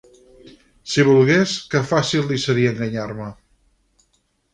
Si 0.93 1.03
volgués, 1.09 1.53
que 1.73 1.81
fàcil 1.91 2.25
li 2.31 2.39
seria 2.45 2.71
enganyar-me! 2.77 3.29